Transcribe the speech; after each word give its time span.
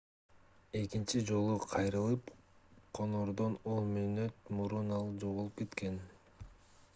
экинчи 0.77 1.19
жолу 1.27 1.57
кайрылып 1.73 2.31
конордон 2.99 3.59
10 3.75 3.93
мүнөт 3.99 4.51
мурун 4.61 4.91
ал 4.97 5.07
жоголуп 5.27 5.63
кеткен 5.63 6.01